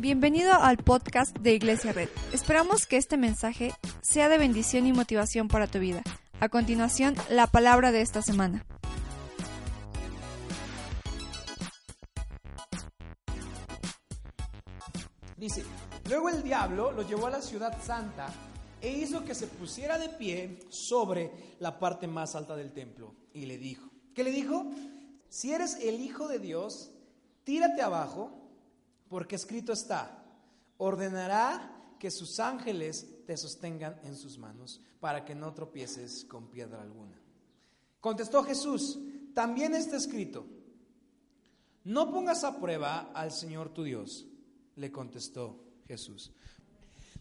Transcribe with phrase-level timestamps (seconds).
[0.00, 2.08] Bienvenido al podcast de Iglesia Red.
[2.32, 6.02] Esperamos que este mensaje sea de bendición y motivación para tu vida.
[6.40, 8.64] A continuación, la palabra de esta semana.
[15.36, 15.64] Dice,
[16.08, 18.28] luego el diablo lo llevó a la ciudad santa
[18.80, 21.30] e hizo que se pusiera de pie sobre
[21.60, 24.66] la parte más alta del templo y le dijo, ¿qué le dijo?
[25.28, 26.90] Si eres el Hijo de Dios,
[27.44, 28.41] tírate abajo
[29.12, 30.24] porque escrito está,
[30.78, 36.80] ordenará que sus ángeles te sostengan en sus manos para que no tropieces con piedra
[36.80, 37.20] alguna.
[38.00, 38.98] Contestó Jesús,
[39.34, 40.46] también está escrito,
[41.84, 44.24] no pongas a prueba al Señor tu Dios,
[44.76, 46.32] le contestó Jesús.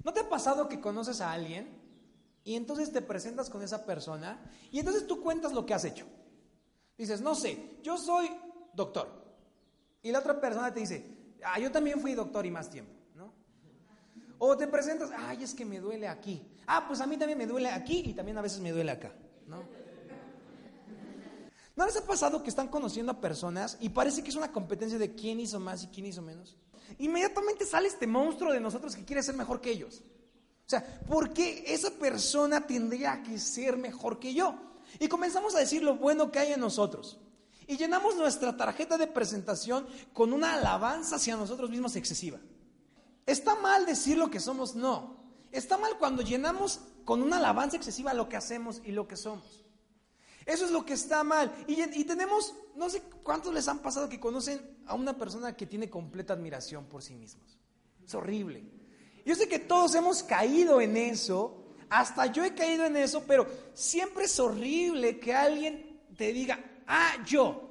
[0.06, 1.78] ¿No te ha pasado que conoces a alguien
[2.46, 6.06] y entonces te presentas con esa persona y entonces tú cuentas lo que has hecho?
[6.98, 8.32] Dices, no sé, yo soy
[8.74, 9.10] doctor.
[10.02, 13.34] Y la otra persona te dice, Ah, yo también fui doctor y más tiempo, ¿no?
[14.38, 16.46] O te presentas, ay, es que me duele aquí.
[16.68, 19.14] Ah, pues a mí también me duele aquí y también a veces me duele acá,
[19.48, 19.64] ¿no?
[21.76, 25.00] ¿No les ha pasado que están conociendo a personas y parece que es una competencia
[25.00, 26.58] de quién hizo más y quién hizo menos?
[27.00, 30.04] Inmediatamente sale este monstruo de nosotros que quiere ser mejor que ellos.
[30.66, 34.56] O sea, ¿por qué esa persona tendría que ser mejor que yo?
[35.00, 37.20] Y comenzamos a decir lo bueno que hay en nosotros.
[37.72, 42.38] Y llenamos nuestra tarjeta de presentación con una alabanza hacia nosotros mismos excesiva.
[43.26, 44.76] ¿Está mal decir lo que somos?
[44.76, 45.16] No.
[45.54, 49.64] Está mal cuando llenamos con una alabanza excesiva lo que hacemos y lo que somos.
[50.46, 51.50] Eso es lo que está mal.
[51.66, 55.90] Y, tenemos, no sé cuántos les han pasado que conocen a una persona que tiene
[55.90, 57.58] completa admiración por sí mismos.
[58.06, 58.66] Es horrible.
[59.26, 63.48] Yo sé que todos hemos caído en eso, hasta yo he caído en eso, pero
[63.74, 66.60] siempre es horrible que alguien te diga,
[66.92, 67.70] ah, yo.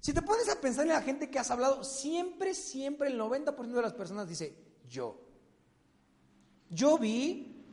[0.00, 3.72] Si te pones a pensar en la gente que has hablado, siempre, siempre el 90%
[3.72, 4.54] de las personas dice
[4.86, 5.18] yo.
[6.68, 7.64] Yo vi,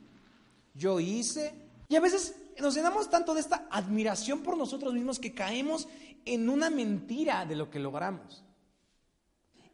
[0.73, 1.53] yo hice,
[1.89, 5.87] y a veces nos llenamos tanto de esta admiración por nosotros mismos que caemos
[6.23, 8.45] en una mentira de lo que logramos.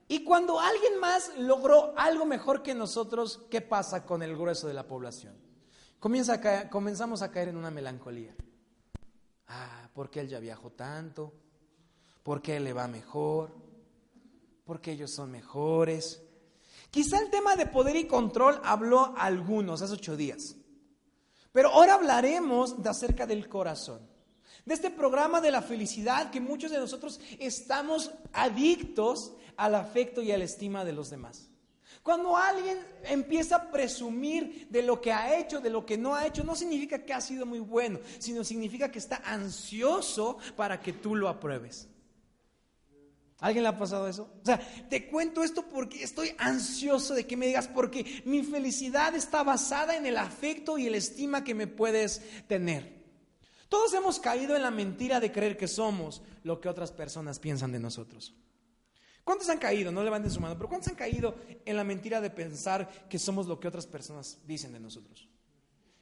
[0.07, 4.73] Y cuando alguien más logró algo mejor que nosotros, ¿qué pasa con el grueso de
[4.73, 5.35] la población?
[5.99, 8.33] Comienza comenzamos a caer en una melancolía.
[9.47, 11.33] Ah, porque él ya viajó tanto,
[12.23, 13.55] porque él le va mejor,
[14.65, 16.21] porque ellos son mejores.
[16.91, 20.55] Quizá el tema de poder y control habló a algunos hace ocho días,
[21.51, 24.01] pero ahora hablaremos de acerca del corazón,
[24.65, 30.31] de este programa de la felicidad que muchos de nosotros estamos adictos al afecto y
[30.31, 31.49] a la estima de los demás.
[32.03, 36.25] Cuando alguien empieza a presumir de lo que ha hecho, de lo que no ha
[36.25, 40.93] hecho, no significa que ha sido muy bueno, sino significa que está ansioso para que
[40.93, 41.89] tú lo apruebes.
[43.39, 44.29] ¿Alguien le ha pasado eso?
[44.41, 44.59] O sea,
[44.89, 49.95] te cuento esto porque estoy ansioso de que me digas, porque mi felicidad está basada
[49.95, 52.97] en el afecto y el estima que me puedes tener.
[53.69, 57.71] Todos hemos caído en la mentira de creer que somos lo que otras personas piensan
[57.71, 58.33] de nosotros.
[59.27, 59.91] ¿Cuántos han caído?
[59.91, 63.45] No levanten su mano, pero ¿cuántos han caído en la mentira de pensar que somos
[63.45, 65.27] lo que otras personas dicen de nosotros?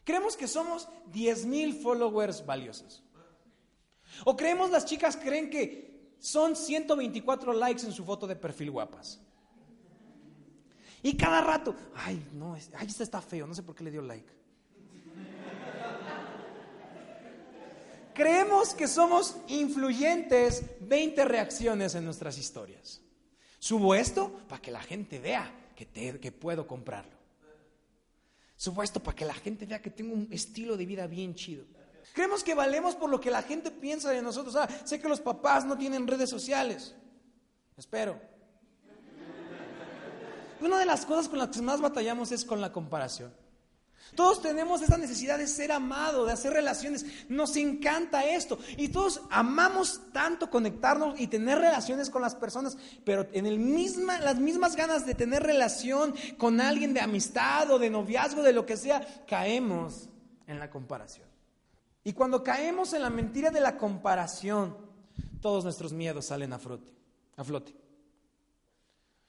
[0.03, 3.03] Creemos que somos 10 mil followers valiosos.
[4.25, 9.19] O creemos las chicas creen que son 124 likes en su foto de perfil guapas.
[11.01, 14.03] Y cada rato, ay, no, ay, este está feo, no sé por qué le dio
[14.03, 14.31] like.
[18.13, 23.01] Creemos que somos influyentes 20 reacciones en nuestras historias.
[23.59, 27.15] Subo esto para que la gente vea que, puedo comprarlo.
[28.55, 31.65] Subo esto para que la gente vea que tengo un estilo de vida bien chido.
[32.13, 34.55] Creemos que valemos por lo que la gente piensa de nosotros.
[34.55, 36.95] Ah, sé que los papás no tienen redes sociales.
[37.75, 38.19] Espero.
[40.61, 43.33] Una de las cosas con las que más batallamos es con la comparación.
[44.13, 47.05] Todos tenemos esa necesidad de ser amado, de hacer relaciones.
[47.27, 48.59] Nos encanta esto.
[48.77, 54.19] Y todos amamos tanto conectarnos y tener relaciones con las personas, pero en el misma,
[54.19, 58.65] las mismas ganas de tener relación con alguien de amistad o de noviazgo, de lo
[58.65, 60.09] que sea, caemos
[60.47, 61.27] en la comparación.
[62.03, 64.77] Y cuando caemos en la mentira de la comparación,
[65.41, 66.93] todos nuestros miedos salen a flote.
[67.35, 67.84] A flote.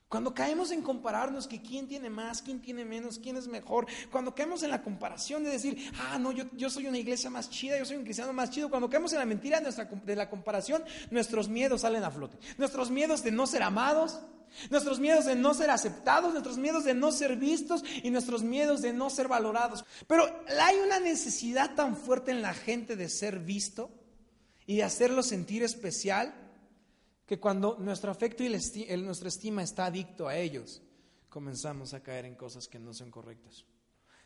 [0.09, 4.37] Cuando caemos en compararnos que quién tiene más, quién tiene menos, quién es mejor, cuando
[4.37, 7.77] caemos en la comparación de decir, ah, no, yo, yo soy una iglesia más chida,
[7.77, 9.73] yo soy un cristiano más chido, cuando caemos en la mentira de,
[10.05, 12.39] de la comparación, nuestros miedos salen a flote.
[12.57, 14.21] Nuestros miedos de no ser amados,
[14.71, 18.83] nuestros miedos de no ser aceptados, nuestros miedos de no ser vistos y nuestros miedos
[18.83, 19.85] de no ser valorados.
[20.07, 20.25] Pero
[20.61, 23.91] hay una necesidad tan fuerte en la gente de ser visto
[24.67, 26.46] y de hacerlo sentir especial
[27.27, 30.81] que cuando nuestro afecto y nuestra estima está adicto a ellos,
[31.29, 33.65] comenzamos a caer en cosas que no son correctas.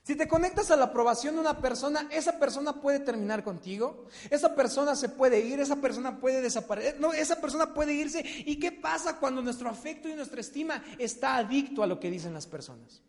[0.02, 4.54] Si te conectas a la aprobación de una persona, esa persona puede terminar contigo, esa
[4.54, 8.22] persona se puede ir, esa persona puede desaparecer, no, esa persona puede irse.
[8.46, 12.32] ¿Y qué pasa cuando nuestro afecto y nuestra estima está adicto a lo que dicen
[12.32, 13.02] las personas?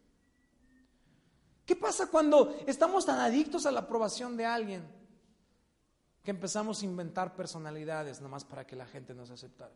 [1.65, 5.00] ¿Qué pasa cuando estamos tan adictos a la aprobación de alguien
[6.23, 9.73] que empezamos a inventar personalidades nomás para que la gente nos aceptara?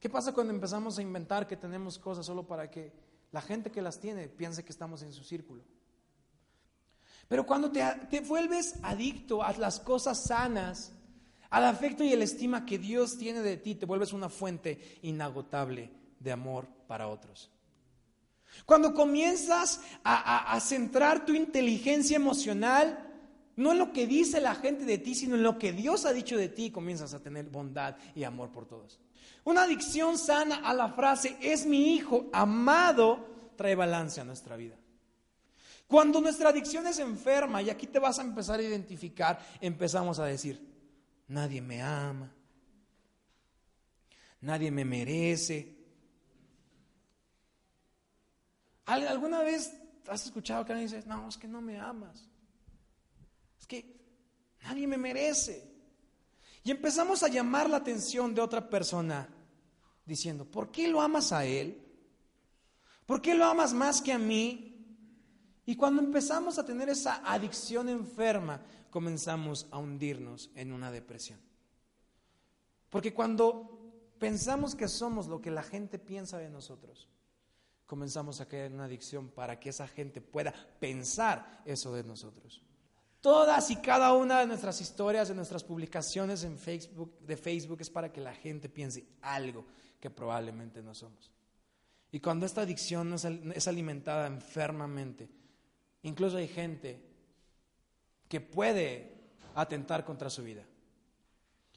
[0.00, 2.92] ¿Qué pasa cuando empezamos a inventar que tenemos cosas solo para que
[3.32, 5.62] la gente que las tiene piense que estamos en su círculo?
[7.26, 10.92] Pero cuando te, te vuelves adicto a las cosas sanas,
[11.50, 15.90] al afecto y el estima que Dios tiene de ti, te vuelves una fuente inagotable
[16.18, 17.50] de amor para otros.
[18.66, 23.13] Cuando comienzas a, centrar tu inteligencia emocional,
[23.56, 26.12] no en lo que dice la gente de ti, sino en lo que Dios ha
[26.12, 29.00] dicho de ti, comienzas a tener bondad y amor por todos.
[29.44, 34.76] Una adicción sana a la frase, es mi hijo amado, trae balance a nuestra vida.
[35.86, 40.24] Cuando nuestra adicción es enferma, y aquí te vas a empezar a identificar, empezamos a
[40.24, 40.60] decir,
[41.28, 42.32] nadie me ama,
[44.40, 45.74] nadie me merece,
[48.86, 49.74] ¿Alguna vez
[50.08, 52.28] has escuchado que alguien dice, no, es que no me amas?
[53.64, 53.96] Es que
[54.62, 55.66] nadie me merece.
[56.64, 59.26] Y empezamos a llamar la atención de otra persona
[60.04, 61.82] diciendo, ¿por qué lo amas a él?
[63.06, 64.70] ¿Por qué lo amas más que a mí?
[65.64, 71.40] Y cuando empezamos a tener esa adicción enferma, comenzamos a hundirnos en una depresión.
[72.90, 77.08] Porque cuando pensamos que somos lo que la gente piensa de nosotros,
[77.86, 82.62] comenzamos a caer en una adicción para que esa gente pueda pensar eso de nosotros.
[83.24, 87.88] Todas y cada una de nuestras historias, de nuestras publicaciones en Facebook, de Facebook es
[87.88, 89.64] para que la gente piense algo
[89.98, 91.30] que probablemente no somos.
[92.12, 95.30] Y cuando esta adicción es alimentada enfermamente,
[96.02, 97.00] incluso hay gente
[98.28, 99.14] que puede
[99.54, 100.66] atentar contra su vida.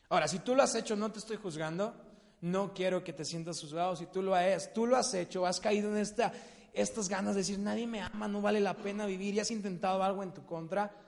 [0.10, 1.96] Ahora, si tú lo has hecho, no te estoy juzgando,
[2.42, 3.96] no quiero que te sientas juzgado.
[3.96, 6.34] Si tú lo has, tú lo has hecho, has caído en esta,
[6.74, 10.04] estas ganas de decir, nadie me ama, no vale la pena vivir y has intentado
[10.04, 11.07] algo en tu contra,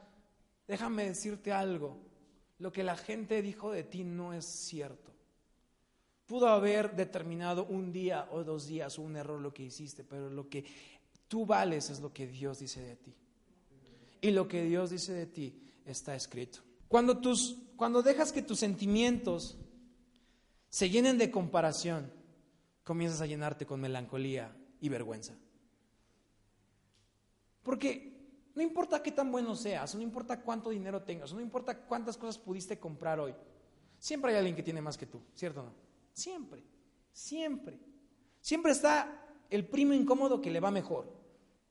[0.69, 1.97] déjame decirte algo.
[2.59, 5.11] Lo que la gente dijo de ti no es cierto.
[6.27, 10.47] Pudo haber determinado un día o dos días un error lo que hiciste, pero lo
[10.47, 10.63] que
[11.27, 13.15] tú vales es lo que Dios dice de ti.
[14.21, 16.59] Y lo que Dios dice de ti está escrito.
[16.87, 19.57] Cuando, tus, cuando dejas que tus sentimientos
[20.69, 22.11] se llenen de comparación,
[22.83, 25.33] comienzas a llenarte con melancolía y vergüenza.
[27.63, 28.08] Porque
[28.59, 32.37] no importa qué tan bueno seas, no importa cuánto dinero tengas, no importa cuántas cosas
[32.37, 33.33] pudiste comprar hoy,
[33.97, 35.71] siempre hay alguien que tiene más que tú, ¿cierto o no?
[36.11, 36.61] Siempre,
[37.13, 37.79] siempre.
[38.41, 41.07] Siempre está el primo incómodo que le va mejor.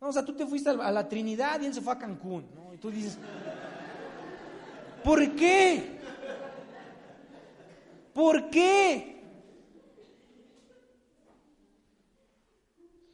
[0.01, 2.73] o sea, tú te fuiste a la Trinidad y él se fue a Cancún, ¿no?
[2.73, 3.19] Y tú dices,
[5.05, 6.01] ¿por qué?
[8.15, 9.18] ¿Por qué?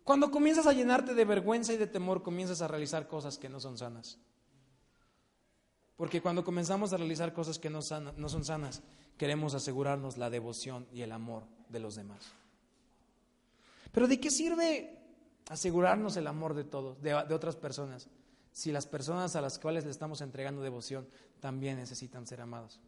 [0.04, 3.58] Cuando comienzas a llenarte de vergüenza y de temor, comienzas a realizar cosas que no
[3.58, 4.18] son sanas.
[5.96, 8.82] Porque cuando comenzamos a realizar cosas que no, son sanas,
[9.16, 12.32] queremos asegurarnos la devoción y el amor de los demás.
[13.92, 14.98] Pero ¿de qué sirve
[15.48, 18.08] asegurarnos el amor de todos, de otras personas,
[18.52, 21.08] si las personas a las cuales le estamos entregando devoción
[21.40, 22.78] también necesitan ser amados?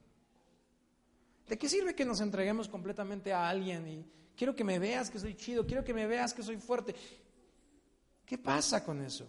[1.49, 4.05] ¿De qué sirve que nos entreguemos completamente a alguien y
[4.37, 6.95] quiero que me veas que soy chido, quiero que me veas que soy fuerte?
[8.25, 9.27] ¿Qué pasa con eso?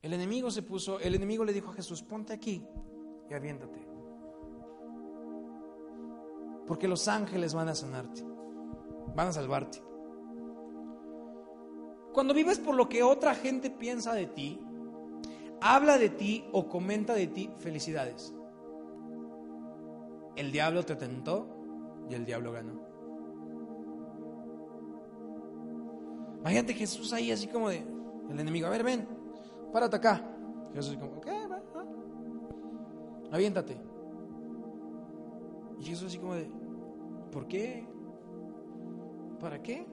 [0.00, 2.64] El enemigo se puso, el enemigo le dijo a Jesús, ponte aquí
[3.28, 3.86] y aviéntate.
[6.66, 8.22] Porque los ángeles van a sanarte,
[9.14, 9.82] van a salvarte.
[12.12, 14.60] Cuando vives por lo que otra gente piensa de ti,
[15.60, 18.32] habla de ti o comenta de ti felicidades.
[20.38, 21.48] El diablo te tentó
[22.08, 22.80] y el diablo ganó.
[26.38, 27.84] Imagínate Jesús ahí así como de,
[28.30, 29.08] el enemigo, a ver, ven,
[29.72, 30.22] párate acá.
[30.74, 31.32] Jesús como, ¿qué?
[31.48, 31.60] Va,
[33.32, 33.76] Aviéntate.
[35.80, 36.48] Y Jesús así como de,
[37.32, 37.84] ¿por qué?
[39.40, 39.84] ¿Para qué?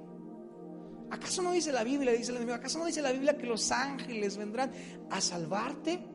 [1.10, 3.72] ¿Acaso no dice la Biblia, dice el enemigo, acaso no dice la Biblia que los
[3.72, 4.72] ángeles vendrán
[5.10, 6.15] a salvarte?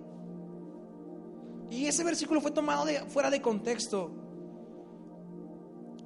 [1.70, 4.10] Y ese versículo fue tomado de, fuera de contexto.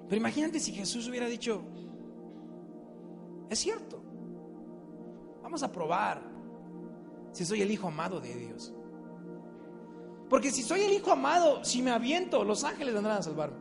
[0.08, 1.62] Pero imagínate si Jesús hubiera dicho,
[3.48, 4.02] es cierto,
[5.42, 6.22] vamos a probar
[7.32, 8.72] si soy el hijo amado de Dios.
[10.28, 13.58] Porque si soy el hijo amado, si me aviento, los ángeles vendrán a salvarme.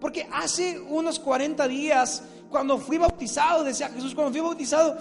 [0.00, 4.96] Porque hace unos 40 días, cuando fui bautizado, decía Jesús, cuando fui bautizado,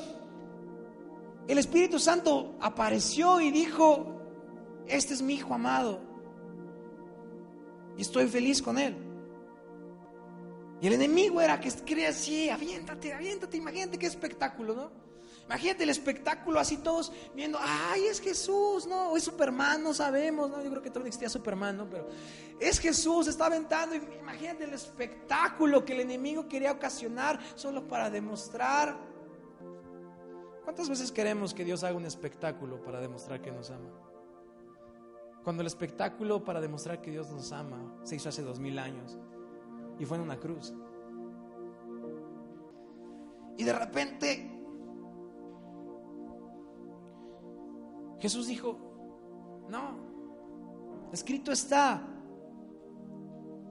[1.48, 4.14] el Espíritu Santo apareció y dijo,
[4.88, 6.00] este es mi Hijo amado.
[7.98, 8.96] Y estoy feliz con él.
[10.82, 15.06] Y el enemigo era que quería así, aviéntate, aviéntate, imagínate qué espectáculo, ¿no?
[15.46, 20.62] Imagínate el espectáculo así todos viendo, ay, es Jesús, no, es Superman, no sabemos, no,
[20.63, 21.89] yo creo que todavía existía Superman, ¿no?
[21.89, 22.08] Pero
[22.60, 28.98] es Jesús, está aventando, imagínate el espectáculo que el enemigo quería ocasionar solo para demostrar.
[30.63, 34.05] ¿Cuántas veces queremos que Dios haga un espectáculo para demostrar que nos ama?
[35.46, 39.16] Cuando el espectáculo para demostrar que Dios nos ama se hizo hace dos mil años
[40.00, 40.74] y fue en una cruz.
[43.56, 44.52] Y de repente
[48.18, 48.75] Jesús dijo,
[49.70, 52.02] no, escrito está,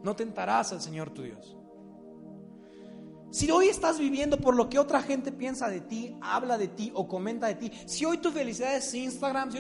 [0.05, 1.57] no tentarás al Señor tu Dios.
[3.35, 6.93] Si hoy estás viviendo por lo que otra gente piensa de ti, habla de ti
[6.95, 9.59] o comenta de ti, si hoy tu felicidad es Instagram, si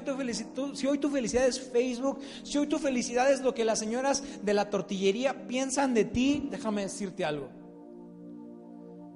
[0.86, 4.54] hoy tu felicidad, es Facebook, si hoy tu felicidad es lo que las señoras de
[4.54, 7.48] la tortillería piensan de ti, déjame decirte algo.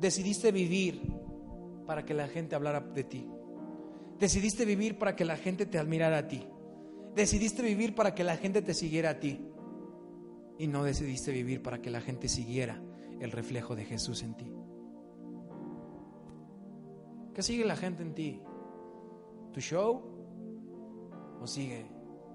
[0.01, 1.03] Decidiste vivir
[1.87, 3.29] para que la gente hablara de ti.
[4.19, 6.45] Decidiste vivir para que la gente te admirara a ti.
[7.15, 9.41] Decidiste vivir para que la gente te siguiera a ti.
[10.59, 12.83] Y no decidiste vivir para que la gente siguiera
[13.21, 14.53] el reflejo de Jesús en ti.
[17.35, 18.43] ¿Qué sigue la gente en ti?
[19.53, 20.03] ¿Tu show?
[21.41, 21.87] ¿O sigue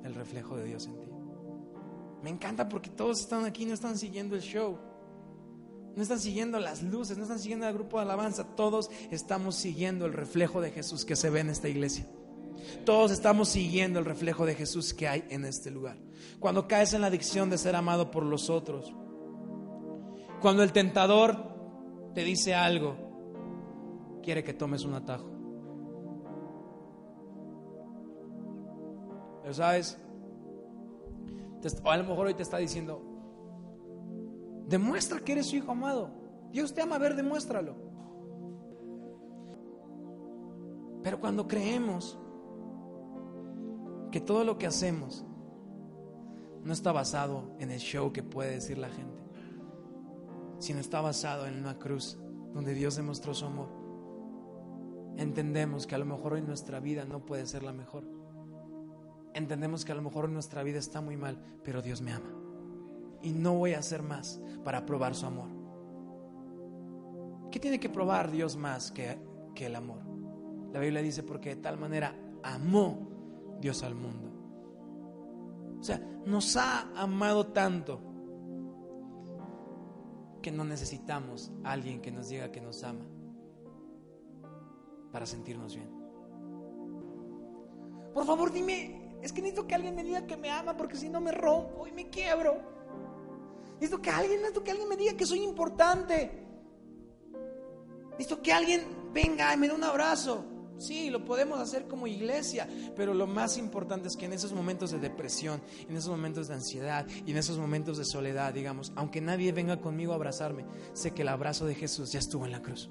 [0.04, 1.08] el reflejo de Dios en ti?
[2.22, 4.78] Me encanta porque todos están aquí, no están siguiendo el show.
[5.96, 8.56] No están siguiendo las luces, no están siguiendo el grupo de alabanza.
[8.56, 12.08] Todos estamos siguiendo el reflejo de Jesús que se ve en esta iglesia.
[12.86, 15.98] Todos estamos siguiendo el reflejo de Jesús que hay en este lugar.
[16.40, 18.94] Cuando caes en la adicción de ser amado por los otros,
[20.44, 21.38] cuando el tentador
[22.14, 22.96] te dice algo,
[24.22, 25.32] quiere que tomes un atajo.
[29.42, 29.98] Pero sabes,
[31.86, 33.02] a lo mejor hoy te está diciendo,
[34.68, 36.10] Demuestra que eres su hijo amado.
[36.52, 37.76] Dios te ama, a ver, demuéstralo.
[41.04, 42.20] Pero cuando creemos
[44.12, 45.26] que todo lo que hacemos
[46.64, 49.23] no está basado en el show que puede decir la gente,
[50.64, 52.18] sino está basado en una cruz
[52.54, 53.68] donde Dios demostró su amor,
[55.18, 58.06] entendemos que a lo mejor hoy nuestra vida no puede ser la mejor.
[59.34, 62.32] Entendemos que a lo mejor nuestra vida está muy mal, pero Dios me ama
[63.22, 65.50] y no voy a hacer más para probar su amor.
[67.52, 69.18] ¿Qué tiene que probar Dios más que,
[69.54, 70.00] que el amor?
[70.72, 74.30] La Biblia dice porque de tal manera amó Dios al mundo.
[75.78, 78.13] O sea, nos ha amado tanto
[80.44, 83.06] que no necesitamos a alguien que nos diga que nos ama
[85.12, 85.90] para sentirnos bien.
[88.14, 91.10] Por favor, dime, es que necesito que alguien me diga que me ama porque si
[91.10, 92.58] no me rompo y me quiebro.
[93.76, 96.46] Necesito que alguien, necesito que alguien me diga que soy importante.
[98.12, 100.46] Necesito que alguien venga y me dé un abrazo.
[100.78, 104.92] Sí, lo podemos hacer como iglesia, pero lo más importante es que en esos momentos
[104.92, 109.22] de depresión, en esos momentos de ansiedad y en esos momentos de soledad, digamos, aunque
[109.22, 112.62] nadie venga conmigo a abrazarme, sé que el abrazo de Jesús ya estuvo en la
[112.62, 112.90] cruz.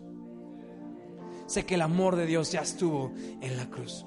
[1.47, 4.07] Sé que el amor de Dios ya estuvo en la cruz.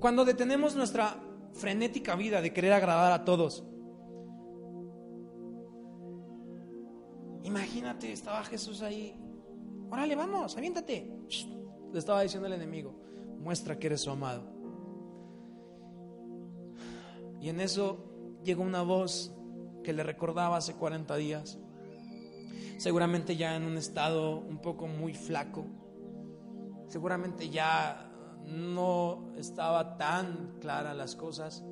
[0.00, 1.22] Cuando detenemos nuestra
[1.58, 3.64] frenética vida de querer agradar a todos.
[7.58, 9.18] Imagínate, estaba Jesús ahí.
[9.90, 11.10] Órale, vamos, aviéntate.
[11.92, 12.94] Le estaba diciendo el enemigo,
[13.40, 14.44] muestra que eres su amado.
[17.40, 19.34] Y en eso llegó una voz
[19.82, 21.58] que le recordaba hace 40 días,
[22.78, 25.66] seguramente ya en un estado un poco muy flaco,
[26.86, 28.08] seguramente ya
[28.46, 31.64] no estaba tan clara las cosas.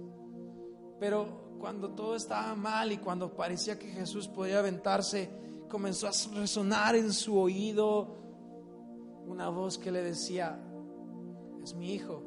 [0.99, 6.97] Pero cuando todo estaba mal y cuando parecía que Jesús podía aventarse, comenzó a resonar
[6.97, 8.17] en su oído
[9.27, 10.61] una voz que le decía,
[11.63, 12.23] es mi hijo,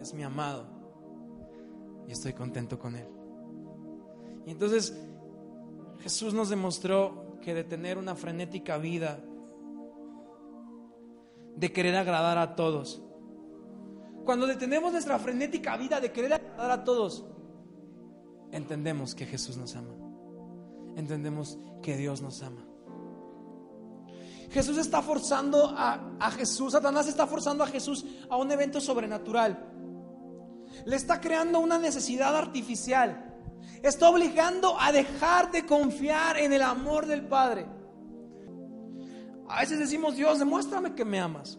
[0.00, 0.66] es mi amado
[2.06, 3.06] y estoy contento con él.
[4.46, 4.96] Y entonces
[6.00, 9.20] Jesús nos demostró que de tener una frenética vida,
[11.56, 13.02] de querer agradar a todos.
[14.24, 17.24] Cuando detenemos nuestra frenética vida de querer agradar a todos,
[18.52, 19.99] entendemos que Jesús nos ama.
[20.96, 22.66] Entendemos que Dios nos ama.
[24.50, 29.70] Jesús está forzando a, a, Jesús, Satanás está forzando a Jesús a un evento sobrenatural.
[30.84, 33.26] Le está creando una necesidad artificial.
[33.82, 37.66] Está obligando a dejar de confiar en el amor del Padre.
[39.48, 41.58] A veces decimos, Dios, demuéstrame que me amas.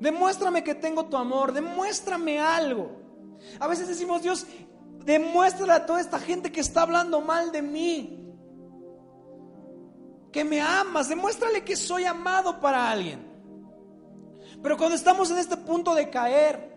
[0.00, 1.52] Demuéstrame que tengo tu amor.
[1.52, 2.90] Demuéstrame algo.
[3.60, 4.46] A veces decimos, Dios,
[5.08, 8.14] demuéstrale a toda esta gente que está hablando mal de mí.
[10.30, 11.08] Que me amas.
[11.08, 13.26] Demuéstrale que soy amado para alguien.
[14.62, 16.76] Pero cuando estamos en este punto de caer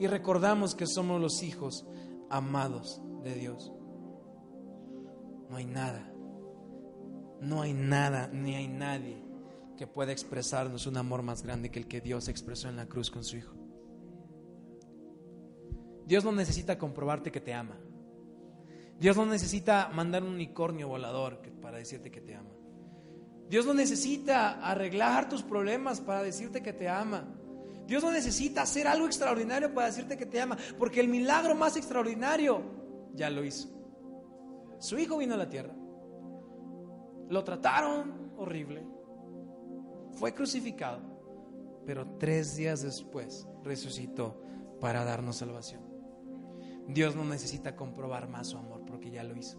[0.00, 1.86] y recordamos que somos los hijos
[2.28, 3.72] amados de Dios,
[5.48, 6.12] no hay nada,
[7.40, 9.22] no hay nada, ni hay nadie
[9.76, 13.10] que pueda expresarnos un amor más grande que el que Dios expresó en la cruz
[13.10, 13.61] con su Hijo.
[16.06, 17.76] Dios no necesita comprobarte que te ama.
[18.98, 22.50] Dios no necesita mandar un unicornio volador para decirte que te ama.
[23.48, 27.24] Dios no necesita arreglar tus problemas para decirte que te ama.
[27.86, 31.76] Dios no necesita hacer algo extraordinario para decirte que te ama, porque el milagro más
[31.76, 32.62] extraordinario
[33.12, 33.68] ya lo hizo.
[34.78, 35.74] Su hijo vino a la tierra.
[37.28, 38.86] Lo trataron horrible.
[40.12, 41.00] Fue crucificado.
[41.84, 44.40] Pero tres días después resucitó
[44.80, 45.91] para darnos salvación.
[46.88, 49.58] Dios no necesita comprobar más su amor porque ya lo hizo.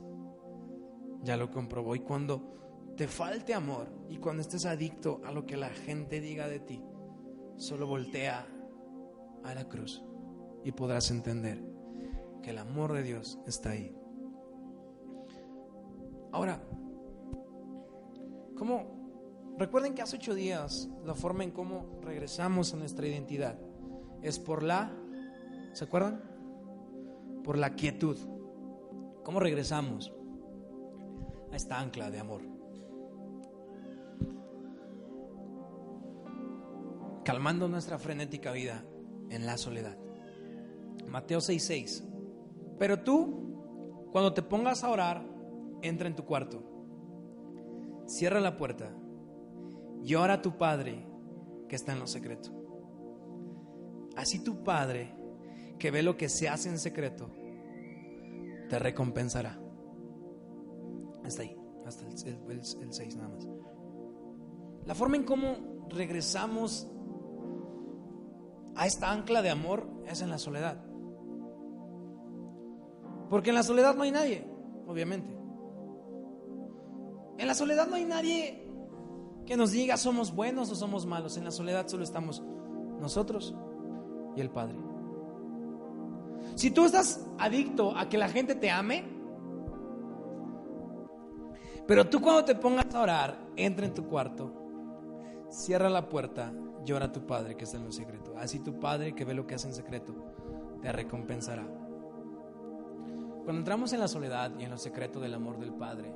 [1.22, 1.96] Ya lo comprobó.
[1.96, 2.54] Y cuando
[2.98, 6.84] te falte amor y cuando estés adicto a lo que la gente diga de ti,
[7.58, 8.48] solo voltea
[9.44, 10.04] a la cruz
[10.64, 11.64] y podrás entender
[12.42, 13.96] que el amor de Dios está ahí.
[16.32, 16.62] Ahora,
[18.58, 19.56] ¿cómo?
[19.58, 23.60] Recuerden que hace ocho días la forma en cómo regresamos a nuestra identidad
[24.24, 24.92] es por la,
[25.74, 26.33] ¿se acuerdan?
[27.44, 28.18] Por la quietud.
[29.24, 30.14] ¿Cómo regresamos
[31.52, 32.54] a esta ancla de amor?
[37.24, 38.84] calmando nuestra frenética vida
[39.30, 39.98] en la soledad.
[41.08, 42.04] Mateo 6:6.
[42.78, 45.26] Pero tú, cuando te pongas a orar,
[45.82, 46.64] entra en tu cuarto,
[48.06, 48.96] cierra la puerta
[50.04, 51.08] y ora a tu Padre
[51.68, 52.52] que está en lo secreto.
[54.16, 55.16] Así tu Padre,
[55.80, 57.30] que ve lo que se hace en secreto,
[58.70, 59.60] te recompensará.
[61.24, 63.48] Hasta ahí, hasta el 6 nada más.
[64.86, 66.88] La forma en cómo regresamos
[68.76, 70.84] a esta ancla de amor es en la soledad.
[73.30, 74.48] Porque en la soledad no hay nadie,
[74.88, 75.36] obviamente.
[77.38, 78.68] En la soledad no hay nadie
[79.46, 81.38] que nos diga somos buenos o somos malos.
[81.38, 82.44] En la soledad solo estamos
[83.00, 83.56] nosotros
[84.36, 84.93] y el Padre.
[86.56, 89.04] Si tú estás adicto a que la gente te ame,
[91.88, 94.54] pero tú cuando te pongas a orar, entra en tu cuarto,
[95.50, 96.54] cierra la puerta
[96.86, 98.36] llora a tu Padre que está en lo secreto.
[98.38, 100.14] Así tu Padre que ve lo que hace en secreto
[100.82, 101.66] te recompensará.
[103.44, 106.14] Cuando entramos en la soledad y en lo secreto del amor del Padre,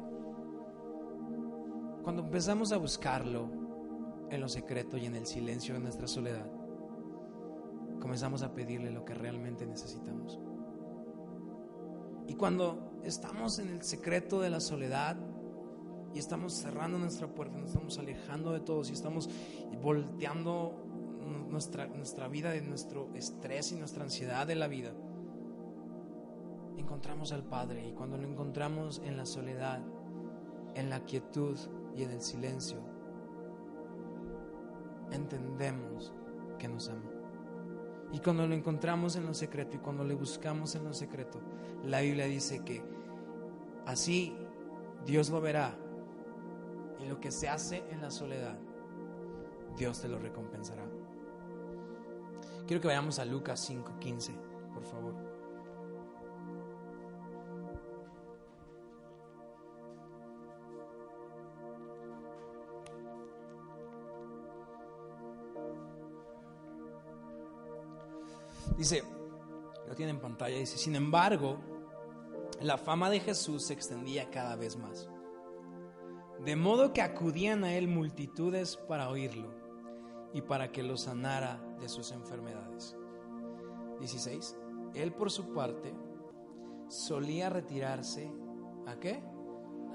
[2.04, 3.50] cuando empezamos a buscarlo
[4.30, 6.50] en lo secreto y en el silencio de nuestra soledad,
[8.00, 10.40] comenzamos a pedirle lo que realmente necesitamos.
[12.28, 15.18] Y cuando estamos en el secreto de la soledad,
[16.14, 19.30] y estamos cerrando nuestra puerta, nos estamos alejando de todos y estamos
[19.82, 20.88] volteando
[21.50, 24.94] nuestra, nuestra vida de nuestro estrés y nuestra ansiedad de la vida,
[26.78, 29.82] encontramos al Padre y cuando lo encontramos en la soledad,
[30.76, 31.58] en la quietud
[31.96, 32.78] y en el silencio,
[35.12, 36.14] entendemos
[36.58, 37.17] que nos ama.
[38.12, 41.42] Y cuando lo encontramos en lo secreto y cuando le buscamos en lo secreto,
[41.84, 42.82] la Biblia dice que
[43.86, 44.36] así
[45.06, 45.78] Dios lo verá
[47.00, 48.58] y lo que se hace en la soledad,
[49.76, 50.84] Dios te lo recompensará.
[52.66, 54.34] Quiero que vayamos a Lucas 5:15,
[54.74, 55.27] por favor.
[68.78, 69.04] Dice,
[69.88, 71.58] lo tiene en pantalla, dice, sin embargo,
[72.62, 75.10] la fama de Jesús se extendía cada vez más
[76.44, 79.50] de modo que acudían a él multitudes para oírlo
[80.34, 82.96] y para que lo sanara de sus enfermedades.
[84.00, 84.56] 16.
[84.94, 85.94] Él por su parte
[86.88, 88.32] solía retirarse
[88.86, 89.22] a qué?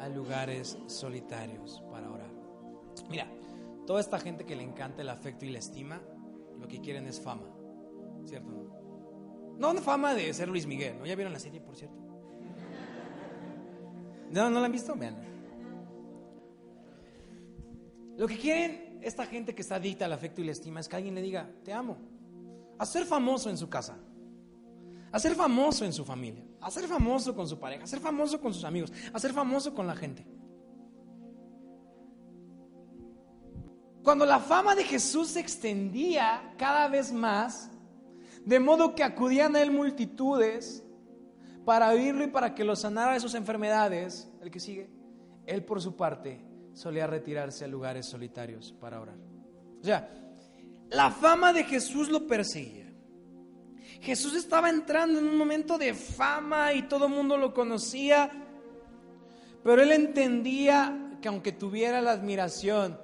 [0.00, 2.32] A lugares solitarios para orar.
[3.08, 3.30] Mira,
[3.86, 6.02] toda esta gente que le encanta el afecto y la estima,
[6.58, 7.48] lo que quieren es fama,
[8.24, 8.61] ¿cierto?
[9.58, 11.06] No, fama de ser Luis Miguel, ¿no?
[11.06, 11.96] ¿Ya vieron la serie, por cierto?
[14.30, 14.94] ¿No, no la han visto?
[14.94, 15.16] Vean.
[18.16, 20.96] Lo que quieren esta gente que está adicta al afecto y la estima es que
[20.96, 21.96] alguien le diga, te amo.
[22.78, 23.96] a ser famoso en su casa,
[25.12, 28.40] a ser famoso en su familia, a ser famoso con su pareja, a ser famoso
[28.40, 30.26] con sus amigos, a ser famoso con la gente.
[34.02, 37.70] Cuando la fama de Jesús se extendía cada vez más,
[38.44, 40.84] de modo que acudían a él multitudes
[41.64, 44.90] para oírlo y para que lo sanara de sus enfermedades, el que sigue,
[45.46, 46.40] él por su parte
[46.72, 49.16] solía retirarse a lugares solitarios para orar.
[49.80, 50.08] O sea,
[50.90, 52.92] la fama de Jesús lo perseguía.
[54.00, 58.30] Jesús estaba entrando en un momento de fama y todo el mundo lo conocía,
[59.62, 62.98] pero él entendía que aunque tuviera la admiración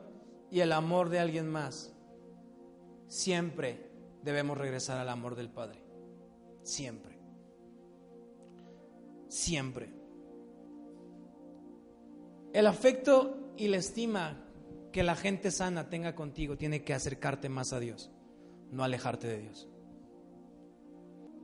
[0.51, 1.93] y el amor de alguien más,
[3.07, 3.88] siempre
[4.29, 5.83] debemos regresar al amor del Padre.
[6.63, 7.19] Siempre.
[9.29, 9.91] Siempre.
[12.53, 14.45] El afecto y la estima
[14.93, 18.11] que la gente sana tenga contigo tiene que acercarte más a Dios,
[18.71, 19.67] no alejarte de Dios.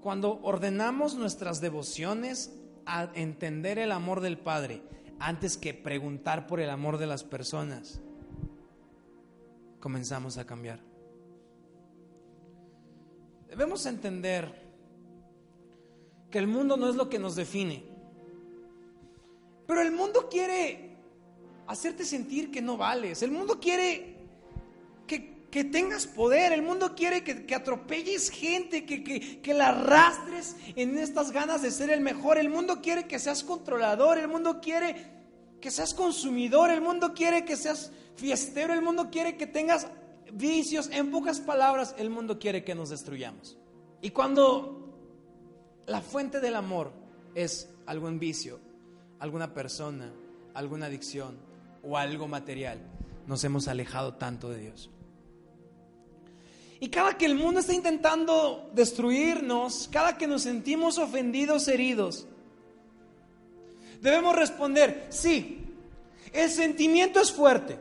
[0.03, 4.83] Cuando ordenamos nuestras devociones a entender el amor del Padre
[5.19, 8.03] antes que preguntar por el amor de las personas,
[9.81, 10.94] comenzamos a cambiar.
[13.49, 14.65] Debemos entender
[16.31, 17.85] que el mundo no es lo que nos define,
[19.67, 20.97] pero el mundo quiere
[21.67, 24.17] hacerte sentir que no vales, el mundo quiere
[25.07, 29.69] que, que tengas poder, el mundo quiere que, que atropelles gente, que, que, que la
[29.69, 34.29] arrastres en estas ganas de ser el mejor, el mundo quiere que seas controlador, el
[34.29, 35.15] mundo quiere
[35.61, 39.87] que seas consumidor, el mundo quiere que seas fiestero, el mundo quiere que tengas
[40.33, 43.57] vicios, en pocas palabras, el mundo quiere que nos destruyamos.
[44.01, 44.97] Y cuando
[45.87, 46.93] la fuente del amor
[47.35, 48.61] es algún vicio,
[49.19, 50.13] alguna persona,
[50.55, 51.39] alguna adicción
[51.83, 52.79] o algo material,
[53.27, 54.91] nos hemos alejado tanto de Dios.
[56.81, 62.27] Y cada que el mundo está intentando destruirnos, cada que nos sentimos ofendidos, heridos,
[64.03, 65.65] debemos responder, sí,
[66.33, 67.79] el sentimiento es fuerte.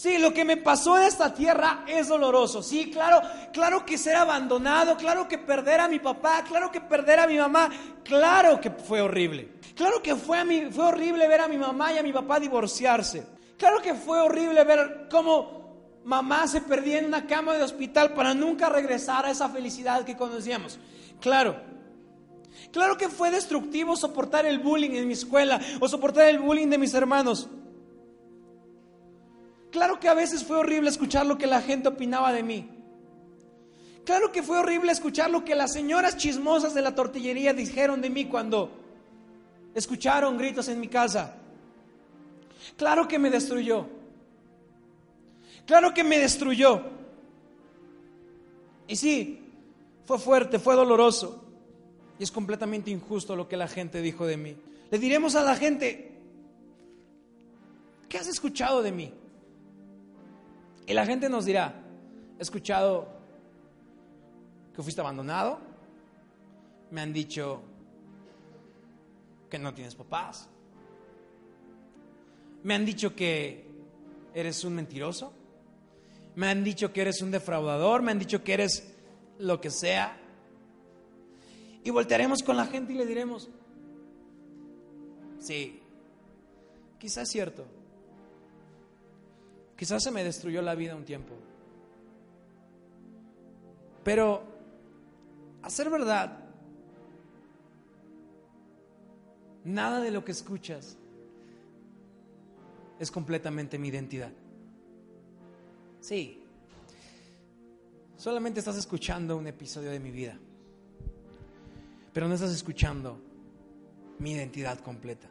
[0.00, 2.62] Sí, lo que me pasó en esta tierra es doloroso.
[2.62, 3.20] Sí, claro,
[3.52, 7.36] claro que ser abandonado, claro que perder a mi papá, claro que perder a mi
[7.36, 7.68] mamá,
[8.04, 9.48] claro que fue horrible.
[9.74, 10.46] Claro que fue, a
[10.86, 13.26] horrible ver a mi mamá y a mi papá divorciarse.
[13.56, 18.34] Claro que fue horrible ver cómo mamá se perdía en una cama de hospital para
[18.34, 20.78] nunca regresar a esa felicidad que conocíamos.
[21.20, 21.56] Claro,
[22.70, 26.78] Claro que fue destructivo soportar el bullying en mi escuela o soportar el bullying de
[26.78, 27.48] mis hermanos.
[29.70, 32.68] Claro que a veces fue horrible escuchar lo que la gente opinaba de mí.
[34.04, 38.08] Claro que fue horrible escuchar lo que las señoras chismosas de la tortillería dijeron de
[38.08, 38.70] mí cuando
[39.74, 41.36] escucharon gritos en mi casa.
[42.76, 43.86] Claro que me destruyó.
[45.66, 46.82] Claro que me destruyó.
[48.86, 49.40] Y sí,
[50.06, 51.44] fue fuerte, fue doloroso.
[52.18, 54.56] Y es completamente injusto lo que la gente dijo de mí.
[54.90, 56.12] Le diremos a la gente,
[58.08, 59.12] ¿qué has escuchado de mí?
[60.88, 61.74] Y la gente nos dirá,
[62.38, 63.06] he escuchado
[64.74, 65.58] que fuiste abandonado,
[66.90, 67.60] me han dicho
[69.50, 70.48] que no tienes papás,
[72.62, 73.66] me han dicho que
[74.32, 75.30] eres un mentiroso,
[76.36, 78.90] me han dicho que eres un defraudador, me han dicho que eres
[79.38, 80.18] lo que sea.
[81.84, 83.50] Y voltearemos con la gente y le diremos,
[85.38, 85.82] sí,
[86.98, 87.77] quizás es cierto.
[89.78, 91.32] Quizás se me destruyó la vida un tiempo.
[94.04, 94.42] Pero,
[95.62, 96.40] a ser verdad,
[99.64, 100.98] nada de lo que escuchas
[102.98, 104.32] es completamente mi identidad.
[106.00, 106.42] Sí,
[108.16, 110.38] solamente estás escuchando un episodio de mi vida
[112.18, 113.16] pero no estás escuchando
[114.18, 115.28] mi identidad completa.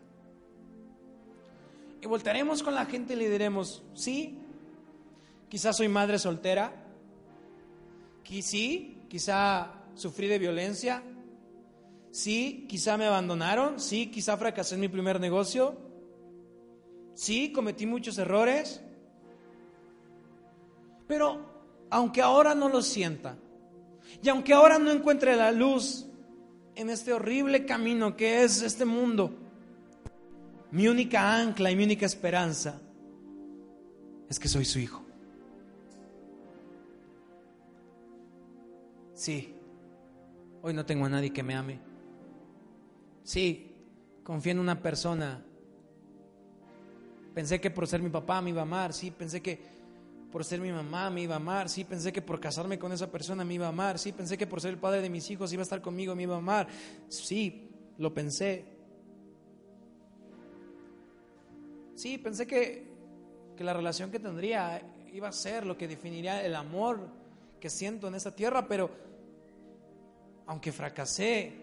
[2.01, 4.37] Y voltaremos con la gente y le diremos, sí,
[5.49, 6.87] quizás soy madre soltera,
[8.41, 11.01] sí, quizá sufrí de violencia,
[12.11, 15.77] sí, quizá me abandonaron, sí, quizá fracasé en mi primer negocio,
[17.13, 18.81] sí, cometí muchos errores,
[21.07, 21.57] pero
[21.89, 23.37] aunque ahora no lo sienta,
[24.21, 26.05] y aunque ahora no encuentre la luz
[26.75, 29.46] en este horrible camino que es este mundo,
[30.71, 32.81] mi única ancla y mi única esperanza
[34.29, 35.03] es que soy su hijo.
[39.13, 39.55] Sí,
[40.61, 41.79] hoy no tengo a nadie que me ame.
[43.23, 43.75] Sí,
[44.23, 45.43] confío en una persona.
[47.33, 49.59] Pensé que por ser mi papá me iba a amar, sí, pensé que
[50.31, 53.09] por ser mi mamá me iba a amar, sí pensé que por casarme con esa
[53.09, 55.51] persona me iba a amar, sí pensé que por ser el padre de mis hijos
[55.53, 56.67] iba a estar conmigo, me iba a amar,
[57.07, 58.76] sí, lo pensé.
[61.97, 62.85] Sí, pensé que,
[63.57, 64.79] que la relación que tendría
[65.13, 66.99] iba a ser lo que definiría el amor
[67.59, 68.91] que siento en esta tierra, pero
[70.45, 71.53] aunque fracasé,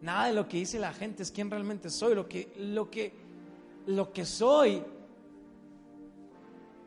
[0.00, 3.12] nada de lo que dice la gente es quien realmente soy, lo que, lo que,
[3.84, 4.82] lo que soy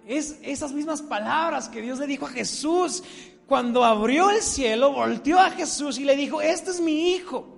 [0.07, 3.03] es esas mismas palabras que Dios le dijo a Jesús
[3.45, 7.50] cuando abrió el cielo, volteó a Jesús y le dijo, este es mi hijo,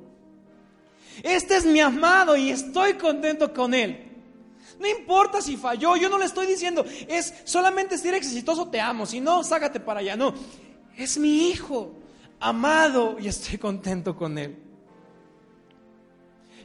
[1.21, 4.09] este es mi amado y estoy contento con él.
[4.79, 8.81] No importa si falló, yo no le estoy diciendo, es solamente si eres exitoso te
[8.81, 10.15] amo, si no, sácate para allá.
[10.15, 10.33] No,
[10.97, 11.93] es mi hijo,
[12.39, 14.57] amado y estoy contento con él.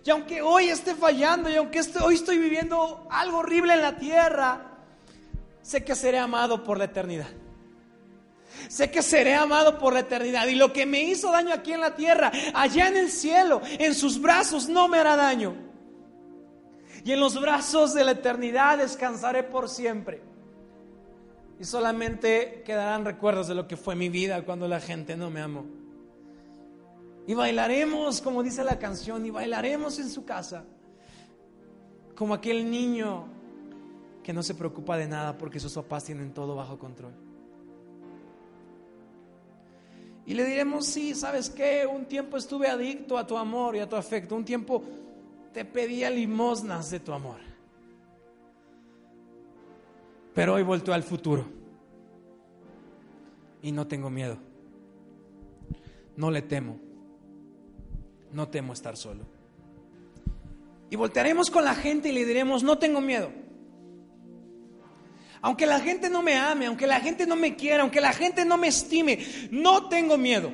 [0.04, 4.78] Y aunque hoy esté fallando y aunque hoy estoy viviendo algo horrible en la tierra,
[5.60, 7.28] sé que seré amado por la eternidad.
[8.68, 10.46] Sé que seré amado por la eternidad.
[10.48, 13.94] Y lo que me hizo daño aquí en la tierra, allá en el cielo, en
[13.94, 15.54] sus brazos, no me hará daño.
[17.04, 20.22] Y en los brazos de la eternidad descansaré por siempre.
[21.60, 25.40] Y solamente quedarán recuerdos de lo que fue mi vida cuando la gente no me
[25.40, 25.64] amó.
[27.26, 30.64] Y bailaremos, como dice la canción, y bailaremos en su casa,
[32.14, 33.26] como aquel niño
[34.22, 37.27] que no se preocupa de nada porque sus papás tienen todo bajo control.
[40.28, 41.86] Y le diremos, sí, ¿sabes qué?
[41.90, 44.36] Un tiempo estuve adicto a tu amor y a tu afecto.
[44.36, 44.82] Un tiempo
[45.54, 47.38] te pedía limosnas de tu amor.
[50.34, 51.46] Pero hoy volteo al futuro.
[53.62, 54.36] Y no tengo miedo.
[56.14, 56.78] No le temo.
[58.30, 59.24] No temo estar solo.
[60.90, 63.30] Y voltearemos con la gente y le diremos, no tengo miedo.
[65.40, 68.44] Aunque la gente no me ame, aunque la gente no me quiera, aunque la gente
[68.44, 69.18] no me estime,
[69.50, 70.50] no tengo miedo.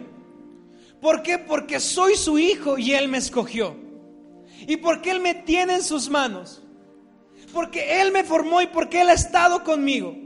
[1.00, 1.38] ¿Por qué?
[1.38, 3.76] Porque soy su hijo y Él me escogió.
[4.66, 6.62] Y porque Él me tiene en sus manos.
[7.52, 10.16] Porque Él me formó y porque Él ha estado conmigo.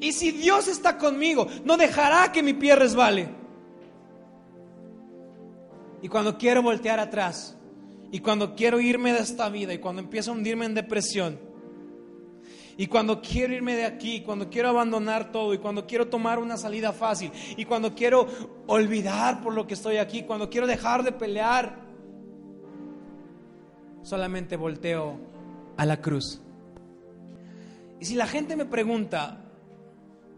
[0.00, 3.28] Y si Dios está conmigo, no dejará que mi pie resbale.
[6.02, 7.56] Y cuando quiero voltear atrás,
[8.10, 11.47] y cuando quiero irme de esta vida, y cuando empiezo a hundirme en depresión,
[12.80, 16.56] y cuando quiero irme de aquí, cuando quiero abandonar todo, y cuando quiero tomar una
[16.56, 18.28] salida fácil, y cuando quiero
[18.68, 21.80] olvidar por lo que estoy aquí, cuando quiero dejar de pelear,
[24.02, 25.18] solamente volteo
[25.76, 26.40] a la cruz.
[27.98, 29.44] Y si la gente me pregunta,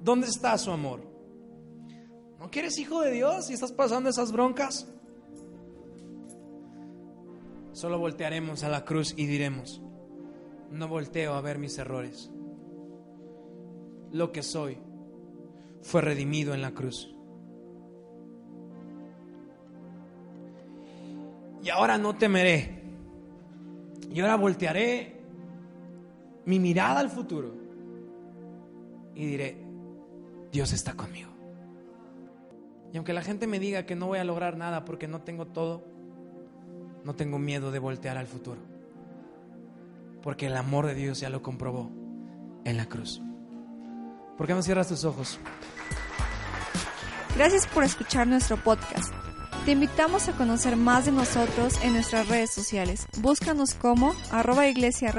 [0.03, 1.03] ¿dónde está su amor?
[2.39, 4.89] ¿No quieres hijo de Dios y estás pasando esas broncas?
[7.73, 9.83] Solo voltearemos a la cruz y diremos,
[10.71, 12.31] no volteo a ver mis errores.
[14.13, 14.79] Lo que soy
[15.83, 17.15] fue redimido en la cruz.
[21.63, 22.81] Y ahora no temeré.
[24.11, 25.21] Y ahora voltearé
[26.47, 27.55] mi mirada al futuro
[29.15, 29.57] y diré,
[30.51, 31.31] Dios está conmigo.
[32.93, 35.47] Y aunque la gente me diga que no voy a lograr nada porque no tengo
[35.47, 35.85] todo,
[37.05, 38.70] no tengo miedo de voltear al futuro
[40.23, 41.91] porque el amor de Dios ya lo comprobó
[42.65, 43.23] en la cruz.
[44.37, 45.39] ¿Por qué no cierras tus ojos?
[47.37, 49.13] Gracias por escuchar nuestro podcast.
[49.65, 53.07] Te invitamos a conocer más de nosotros en nuestras redes sociales.
[53.19, 55.13] Búscanos como arroba iglesia.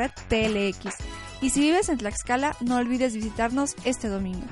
[1.42, 4.46] Y si vives en Tlaxcala, no olvides visitarnos este domingo.